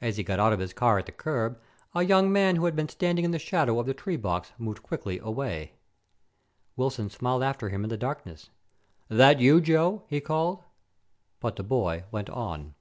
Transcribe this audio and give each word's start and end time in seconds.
As 0.00 0.16
he 0.16 0.24
got 0.24 0.40
out 0.40 0.52
of 0.52 0.58
his 0.58 0.72
car 0.72 0.98
at 0.98 1.06
the 1.06 1.12
curb, 1.12 1.60
a 1.94 2.02
young 2.02 2.32
man 2.32 2.56
who 2.56 2.64
had 2.64 2.74
been 2.74 2.88
standing 2.88 3.24
in 3.24 3.30
the 3.30 3.38
shadow 3.38 3.78
of 3.78 3.86
the 3.86 3.94
tree 3.94 4.16
box 4.16 4.50
moved 4.58 4.82
quickly 4.82 5.20
away. 5.20 5.74
Wilson 6.74 7.08
smiled 7.10 7.44
after 7.44 7.68
him 7.68 7.84
in 7.84 7.88
the 7.88 7.96
darkness. 7.96 8.50
"That 9.06 9.38
you, 9.38 9.60
Joe?" 9.60 10.02
he 10.08 10.20
called. 10.20 10.64
But 11.38 11.54
the 11.54 11.62
boy 11.62 12.06
went 12.10 12.28
on. 12.28 12.74